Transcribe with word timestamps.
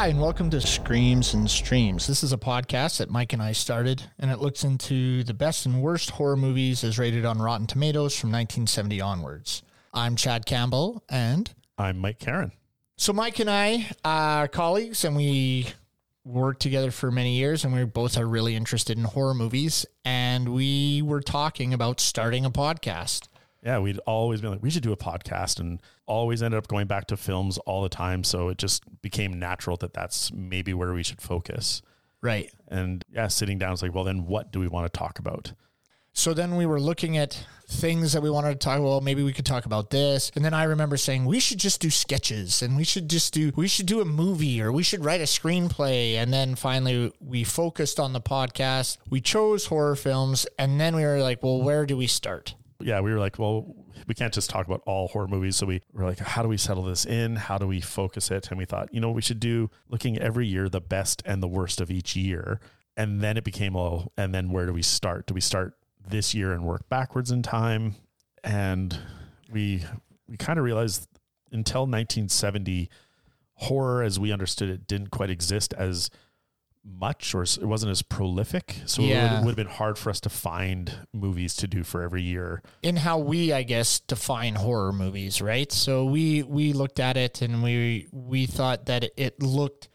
Hi, 0.00 0.06
and 0.06 0.18
welcome 0.18 0.48
to 0.48 0.62
Screams 0.62 1.34
and 1.34 1.50
Streams. 1.50 2.06
This 2.06 2.24
is 2.24 2.32
a 2.32 2.38
podcast 2.38 2.96
that 2.96 3.10
Mike 3.10 3.34
and 3.34 3.42
I 3.42 3.52
started, 3.52 4.02
and 4.18 4.30
it 4.30 4.38
looks 4.38 4.64
into 4.64 5.22
the 5.24 5.34
best 5.34 5.66
and 5.66 5.82
worst 5.82 6.12
horror 6.12 6.38
movies 6.38 6.82
as 6.82 6.98
rated 6.98 7.26
on 7.26 7.38
Rotten 7.38 7.66
Tomatoes 7.66 8.18
from 8.18 8.30
1970 8.30 8.98
onwards. 9.02 9.62
I'm 9.92 10.16
Chad 10.16 10.46
Campbell, 10.46 11.04
and 11.10 11.52
I'm 11.76 11.98
Mike 11.98 12.18
Carron. 12.18 12.52
so 12.96 13.12
Mike 13.12 13.40
and 13.40 13.50
I 13.50 13.90
are 14.02 14.48
colleagues, 14.48 15.04
and 15.04 15.14
we 15.16 15.66
worked 16.24 16.62
together 16.62 16.90
for 16.90 17.10
many 17.10 17.36
years, 17.36 17.66
and 17.66 17.74
we 17.74 17.84
both 17.84 18.16
are 18.16 18.26
really 18.26 18.56
interested 18.56 18.96
in 18.96 19.04
horror 19.04 19.34
movies, 19.34 19.84
and 20.02 20.48
we 20.48 21.02
were 21.02 21.20
talking 21.20 21.74
about 21.74 22.00
starting 22.00 22.46
a 22.46 22.50
podcast. 22.50 23.28
Yeah, 23.62 23.78
we'd 23.78 23.98
always 24.06 24.40
been 24.40 24.50
like, 24.50 24.62
we 24.62 24.70
should 24.70 24.82
do 24.82 24.92
a 24.92 24.96
podcast 24.96 25.60
and 25.60 25.80
always 26.06 26.42
ended 26.42 26.56
up 26.56 26.66
going 26.66 26.86
back 26.86 27.06
to 27.08 27.16
films 27.16 27.58
all 27.58 27.82
the 27.82 27.90
time. 27.90 28.24
So 28.24 28.48
it 28.48 28.58
just 28.58 28.82
became 29.02 29.38
natural 29.38 29.76
that 29.78 29.92
that's 29.92 30.32
maybe 30.32 30.72
where 30.72 30.94
we 30.94 31.02
should 31.02 31.20
focus. 31.20 31.82
Right. 32.22 32.50
And 32.68 33.04
yeah, 33.12 33.28
sitting 33.28 33.58
down, 33.58 33.72
it's 33.72 33.82
like, 33.82 33.94
well, 33.94 34.04
then 34.04 34.26
what 34.26 34.50
do 34.50 34.60
we 34.60 34.68
want 34.68 34.90
to 34.90 34.98
talk 34.98 35.18
about? 35.18 35.52
So 36.12 36.34
then 36.34 36.56
we 36.56 36.66
were 36.66 36.80
looking 36.80 37.16
at 37.16 37.46
things 37.68 38.12
that 38.12 38.22
we 38.22 38.30
wanted 38.30 38.50
to 38.50 38.58
talk. 38.58 38.80
Well, 38.80 39.00
maybe 39.00 39.22
we 39.22 39.32
could 39.32 39.46
talk 39.46 39.64
about 39.64 39.90
this. 39.90 40.32
And 40.34 40.44
then 40.44 40.52
I 40.52 40.64
remember 40.64 40.96
saying 40.96 41.24
we 41.24 41.38
should 41.38 41.58
just 41.58 41.80
do 41.80 41.88
sketches, 41.88 42.62
and 42.62 42.76
we 42.76 42.82
should 42.82 43.08
just 43.08 43.32
do 43.32 43.52
we 43.54 43.68
should 43.68 43.86
do 43.86 44.00
a 44.00 44.04
movie, 44.04 44.60
or 44.60 44.72
we 44.72 44.82
should 44.82 45.04
write 45.04 45.20
a 45.20 45.24
screenplay. 45.24 46.14
And 46.14 46.32
then 46.32 46.56
finally 46.56 47.12
we 47.20 47.44
focused 47.44 48.00
on 48.00 48.12
the 48.12 48.20
podcast. 48.20 48.98
We 49.08 49.20
chose 49.20 49.66
horror 49.66 49.94
films, 49.94 50.46
and 50.58 50.80
then 50.80 50.96
we 50.96 51.04
were 51.04 51.22
like, 51.22 51.42
well, 51.42 51.62
where 51.62 51.86
do 51.86 51.96
we 51.96 52.08
start? 52.08 52.54
Yeah, 52.80 53.00
we 53.00 53.12
were 53.12 53.18
like, 53.18 53.38
well, 53.38 53.74
we 54.06 54.14
can't 54.14 54.32
just 54.32 54.50
talk 54.50 54.66
about 54.66 54.82
all 54.86 55.08
horror 55.08 55.28
movies. 55.28 55.56
So 55.56 55.66
we 55.66 55.82
were 55.92 56.04
like, 56.04 56.18
how 56.18 56.42
do 56.42 56.48
we 56.48 56.56
settle 56.56 56.84
this 56.84 57.04
in? 57.04 57.36
How 57.36 57.58
do 57.58 57.66
we 57.66 57.80
focus 57.80 58.30
it? 58.30 58.50
And 58.50 58.58
we 58.58 58.64
thought, 58.64 58.92
you 58.92 59.00
know, 59.00 59.10
we 59.10 59.22
should 59.22 59.40
do 59.40 59.70
looking 59.88 60.18
every 60.18 60.46
year 60.46 60.68
the 60.68 60.80
best 60.80 61.22
and 61.24 61.42
the 61.42 61.48
worst 61.48 61.80
of 61.80 61.90
each 61.90 62.16
year. 62.16 62.60
And 62.96 63.20
then 63.20 63.36
it 63.36 63.44
became, 63.44 63.76
oh, 63.76 64.10
and 64.16 64.34
then 64.34 64.50
where 64.50 64.66
do 64.66 64.72
we 64.72 64.82
start? 64.82 65.26
Do 65.26 65.34
we 65.34 65.40
start 65.40 65.74
this 66.08 66.34
year 66.34 66.52
and 66.52 66.64
work 66.64 66.88
backwards 66.88 67.30
in 67.30 67.42
time? 67.42 67.96
And 68.42 68.98
we 69.50 69.84
we 70.28 70.36
kind 70.36 70.58
of 70.58 70.64
realized 70.64 71.08
until 71.52 71.82
1970, 71.82 72.88
horror 73.54 74.02
as 74.02 74.18
we 74.18 74.32
understood 74.32 74.70
it 74.70 74.86
didn't 74.86 75.10
quite 75.10 75.30
exist 75.30 75.74
as 75.76 76.10
much 76.84 77.34
or 77.34 77.42
it 77.42 77.62
wasn't 77.62 77.90
as 77.90 78.02
prolific. 78.02 78.76
So 78.86 79.02
Yeah. 79.02 79.06
it 79.06 79.36
would, 79.38 79.44
would 79.44 79.50
have 79.50 79.56
been 79.68 79.74
hard 79.76 79.98
for 79.98 80.10
us 80.10 80.20
to 80.20 80.28
find 80.30 81.06
movies 81.12 81.54
to 81.56 81.66
do 81.66 81.84
for 81.84 82.02
every 82.02 82.22
year. 82.22 82.62
in 82.82 82.96
how 82.96 83.18
we 83.18 83.52
i 83.52 83.62
guess 83.62 84.00
define 84.00 84.54
horror 84.54 84.92
movies 84.92 85.40
right 85.42 85.70
so 85.70 86.04
we 86.04 86.42
we 86.42 86.72
looked 86.72 86.98
at 86.98 87.16
it 87.16 87.42
and 87.42 87.62
we 87.62 88.06
we 88.12 88.46
thought 88.46 88.86
that 88.86 89.04
it, 89.04 89.12
it 89.16 89.42
looked 89.42 89.88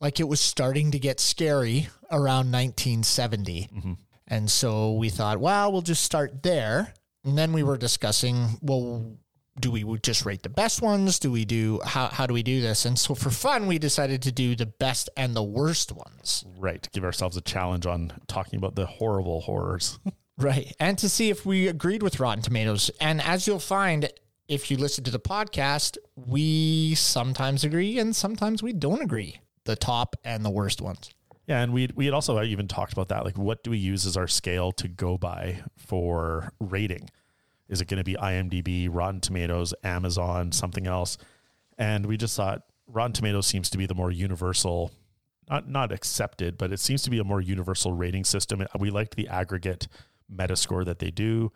like 0.00 0.18
it 0.20 0.28
was 0.28 0.40
starting 0.40 0.90
to 0.90 0.98
get 0.98 1.20
scary 1.20 1.88
around 2.10 2.50
1970 2.50 3.68
mm-hmm. 3.74 3.92
and 4.28 4.50
so 4.50 4.94
we 4.94 5.08
thought 5.10 5.38
well 5.40 5.70
we'll 5.72 5.82
just 5.82 6.02
start 6.02 6.42
there 6.42 6.94
and 7.24 7.36
then 7.36 7.52
we 7.52 7.62
were 7.62 7.76
discussing 7.76 8.58
well 8.62 9.16
do 9.58 9.70
we 9.70 9.84
just 9.98 10.24
rate 10.24 10.42
the 10.42 10.48
best 10.48 10.80
ones 10.80 11.18
do 11.18 11.30
we 11.30 11.44
do 11.44 11.80
how, 11.84 12.06
how 12.08 12.26
do 12.26 12.32
we 12.32 12.42
do 12.42 12.60
this 12.60 12.84
and 12.84 12.98
so 12.98 13.14
for 13.14 13.30
fun 13.30 13.66
we 13.66 13.78
decided 13.78 14.22
to 14.22 14.30
do 14.30 14.54
the 14.54 14.66
best 14.66 15.08
and 15.16 15.34
the 15.34 15.42
worst 15.42 15.92
ones 15.92 16.44
Right. 16.58 16.82
To 16.82 16.90
give 16.90 17.04
ourselves 17.04 17.36
a 17.36 17.40
challenge 17.40 17.86
on 17.86 18.12
talking 18.28 18.58
about 18.58 18.74
the 18.74 18.86
horrible 18.86 19.40
horrors. 19.42 19.98
Right. 20.38 20.74
And 20.80 20.96
to 20.98 21.08
see 21.10 21.28
if 21.28 21.44
we 21.44 21.68
agreed 21.68 22.02
with 22.02 22.18
Rotten 22.18 22.42
Tomatoes. 22.42 22.90
And 22.98 23.20
as 23.20 23.46
you'll 23.46 23.58
find, 23.58 24.10
if 24.48 24.70
you 24.70 24.78
listen 24.78 25.04
to 25.04 25.10
the 25.10 25.20
podcast, 25.20 25.98
we 26.16 26.94
sometimes 26.94 27.62
agree 27.62 27.98
and 27.98 28.16
sometimes 28.16 28.62
we 28.62 28.72
don't 28.72 29.02
agree. 29.02 29.40
The 29.66 29.76
top 29.76 30.16
and 30.24 30.42
the 30.42 30.48
worst 30.50 30.80
ones. 30.80 31.10
yeah. 31.46 31.60
And 31.60 31.74
we 31.74 31.90
we 31.94 32.06
had 32.06 32.14
also 32.14 32.42
even 32.42 32.68
talked 32.68 32.94
about 32.94 33.08
that. 33.08 33.24
Like, 33.26 33.36
what 33.36 33.62
do 33.62 33.70
we 33.70 33.76
use 33.76 34.06
as 34.06 34.16
our 34.16 34.26
scale 34.28 34.72
to 34.72 34.88
go 34.88 35.18
by 35.18 35.62
for 35.76 36.52
rating? 36.58 37.10
Is 37.70 37.80
it 37.80 37.88
going 37.88 37.98
to 37.98 38.04
be 38.04 38.14
IMDb, 38.14 38.88
Rotten 38.90 39.20
Tomatoes, 39.20 39.72
Amazon, 39.84 40.52
something 40.52 40.86
else? 40.86 41.16
And 41.78 42.04
we 42.04 42.16
just 42.16 42.36
thought 42.36 42.64
Rotten 42.86 43.12
Tomatoes 43.12 43.46
seems 43.46 43.70
to 43.70 43.78
be 43.78 43.86
the 43.86 43.94
more 43.94 44.10
universal, 44.10 44.90
not 45.48 45.68
not 45.68 45.92
accepted, 45.92 46.58
but 46.58 46.72
it 46.72 46.80
seems 46.80 47.02
to 47.04 47.10
be 47.10 47.20
a 47.20 47.24
more 47.24 47.40
universal 47.40 47.92
rating 47.92 48.24
system. 48.24 48.66
We 48.78 48.90
liked 48.90 49.14
the 49.14 49.28
aggregate 49.28 49.86
Metascore 50.30 50.84
that 50.84 50.98
they 50.98 51.10
do, 51.10 51.52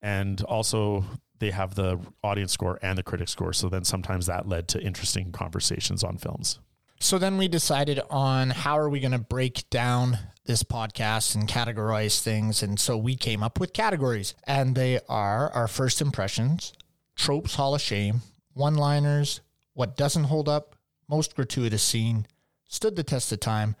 and 0.00 0.42
also 0.44 1.04
they 1.38 1.50
have 1.50 1.74
the 1.74 2.00
audience 2.24 2.52
score 2.52 2.78
and 2.82 2.96
the 2.96 3.02
critic 3.02 3.28
score. 3.28 3.52
So 3.52 3.68
then 3.68 3.84
sometimes 3.84 4.26
that 4.26 4.48
led 4.48 4.68
to 4.68 4.82
interesting 4.82 5.32
conversations 5.32 6.02
on 6.02 6.16
films. 6.16 6.60
So 7.02 7.18
then 7.18 7.38
we 7.38 7.48
decided 7.48 7.98
on 8.10 8.50
how 8.50 8.78
are 8.78 8.90
we 8.90 9.00
going 9.00 9.12
to 9.12 9.18
break 9.18 9.68
down 9.70 10.18
this 10.44 10.62
podcast 10.62 11.34
and 11.34 11.48
categorize 11.48 12.20
things. 12.20 12.62
And 12.62 12.78
so 12.78 12.98
we 12.98 13.16
came 13.16 13.42
up 13.42 13.58
with 13.58 13.72
categories. 13.72 14.34
And 14.44 14.74
they 14.74 15.00
are 15.08 15.50
our 15.52 15.66
first 15.66 16.02
impressions, 16.02 16.74
tropes 17.16 17.54
hall 17.54 17.74
of 17.74 17.80
shame, 17.80 18.20
one 18.52 18.74
liners, 18.74 19.40
what 19.72 19.96
doesn't 19.96 20.24
hold 20.24 20.46
up, 20.46 20.76
most 21.08 21.34
gratuitous 21.34 21.82
scene, 21.82 22.26
stood 22.68 22.96
the 22.96 23.02
test 23.02 23.32
of 23.32 23.40
time, 23.40 23.76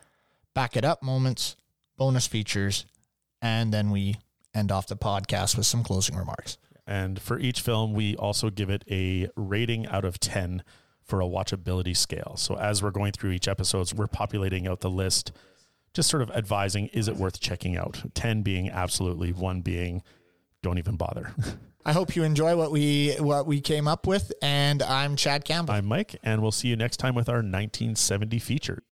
back 0.54 0.74
it 0.74 0.84
up 0.84 1.02
moments, 1.02 1.56
bonus 1.98 2.26
features, 2.26 2.86
and 3.42 3.72
then 3.72 3.90
we 3.90 4.16
end 4.54 4.72
off 4.72 4.86
the 4.86 4.96
podcast 4.96 5.58
with 5.58 5.66
some 5.66 5.84
closing 5.84 6.16
remarks. 6.16 6.56
And 6.86 7.20
for 7.20 7.38
each 7.38 7.60
film, 7.60 7.92
we 7.92 8.16
also 8.16 8.48
give 8.48 8.70
it 8.70 8.82
a 8.90 9.28
rating 9.36 9.86
out 9.86 10.06
of 10.06 10.18
10 10.18 10.62
for 11.10 11.20
a 11.20 11.24
watchability 11.24 11.96
scale. 11.96 12.34
So 12.36 12.56
as 12.56 12.82
we're 12.82 12.92
going 12.92 13.12
through 13.12 13.32
each 13.32 13.48
episodes, 13.48 13.92
we're 13.92 14.06
populating 14.06 14.68
out 14.68 14.80
the 14.80 14.88
list, 14.88 15.32
just 15.92 16.08
sort 16.08 16.22
of 16.22 16.30
advising 16.30 16.86
is 16.88 17.08
it 17.08 17.16
worth 17.16 17.40
checking 17.40 17.76
out? 17.76 18.02
10 18.14 18.42
being 18.42 18.70
absolutely, 18.70 19.32
one 19.32 19.60
being 19.60 20.02
don't 20.62 20.78
even 20.78 20.96
bother. 20.96 21.34
I 21.84 21.92
hope 21.92 22.14
you 22.14 22.22
enjoy 22.22 22.56
what 22.56 22.70
we 22.70 23.14
what 23.18 23.46
we 23.46 23.62
came 23.62 23.88
up 23.88 24.06
with, 24.06 24.32
and 24.42 24.82
I'm 24.82 25.16
Chad 25.16 25.46
Campbell. 25.46 25.72
I'm 25.72 25.86
Mike, 25.86 26.14
and 26.22 26.42
we'll 26.42 26.52
see 26.52 26.68
you 26.68 26.76
next 26.76 26.98
time 26.98 27.14
with 27.14 27.26
our 27.28 27.36
1970 27.36 28.38
feature. 28.38 28.82